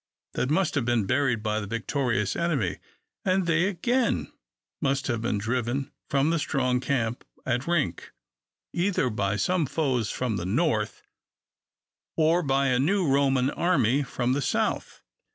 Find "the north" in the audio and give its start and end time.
10.37-11.03